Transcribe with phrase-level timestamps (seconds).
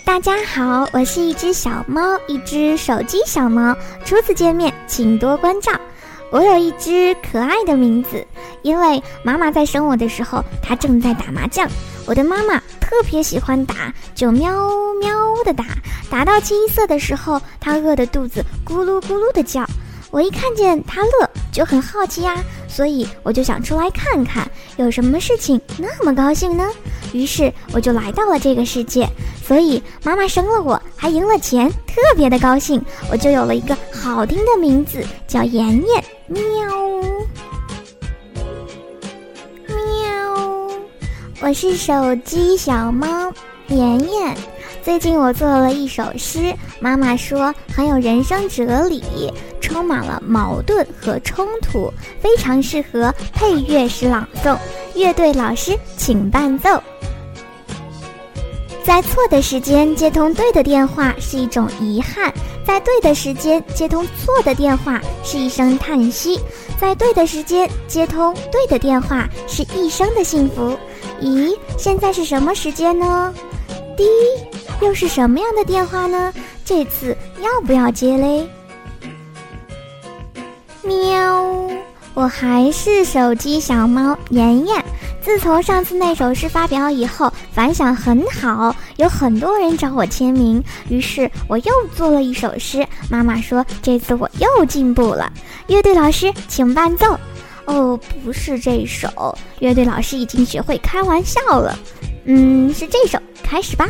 [0.00, 3.76] 大家好，我是一只小猫，一只手机小猫。
[4.04, 5.70] 初次见面，请多关照。
[6.30, 8.26] 我有一只可爱的名字，
[8.62, 11.68] 因为妈妈在生我的时候，她正在打麻将。
[12.06, 14.50] 我的妈妈特别喜欢打，就喵
[14.98, 15.14] 喵
[15.44, 15.64] 的打，
[16.10, 19.64] 打到清一色的时候，她饿得肚子咕噜咕噜的叫。
[20.10, 22.36] 我一看见她乐，就很好奇呀，
[22.68, 26.68] 所以我就想出来看看，有什么事情那么高兴呢？
[27.12, 29.06] 于是我就来到了这个世界，
[29.44, 36.04] 所以妈妈生了我，还赢了钱，特别的高兴，我就有了一个好听的名字，叫妍妍。
[36.28, 36.42] 喵，
[39.68, 40.68] 喵，
[41.40, 43.06] 我是手机小猫
[43.68, 44.36] 妍妍。
[44.82, 54.56] 最近我做了一首诗，妈妈说很有人生哲理，充满了矛盾和冲突，非常适合配乐时朗诵。
[54.94, 56.82] 乐队老师，请伴奏。
[58.84, 62.32] 在错的时间接通对的电话是一种遗憾，
[62.66, 66.38] 在对的时间接通错的电话是一声叹息，
[66.80, 70.76] 在对的时间接通对的电话是一生的幸福。
[71.20, 73.32] 咦，现在是什么时间呢？
[73.96, 74.04] 滴，
[74.80, 76.32] 又是什么样的电话呢？
[76.64, 78.46] 这次要不要接嘞？
[80.82, 81.70] 喵，
[82.14, 84.84] 我还是手机小猫妍妍。
[85.24, 90.62] 自从上次那首诗发表以后，反响很好，有很多人找我签名。
[90.88, 92.86] 于是我又做了一首诗。
[93.08, 95.32] 妈妈说这次我又进步了。
[95.68, 97.16] 乐队老师，请伴奏。
[97.66, 99.36] 哦，不是这首。
[99.60, 101.78] 乐队老师已经学会开玩笑了。
[102.24, 103.16] 嗯，是这首。
[103.44, 103.88] 开始吧。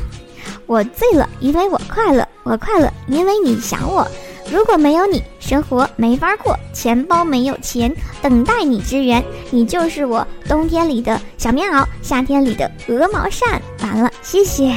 [0.67, 4.07] 我醉了，因为我快乐；我快乐，因为你想我。
[4.51, 5.23] 如果没有你，
[5.53, 13.61] 生活没法过，钱包没有钱，等待你支援，你就是我冬天里的小棉袄，夏天里的鹅毛扇。
[13.83, 14.73] 完了，谢谢。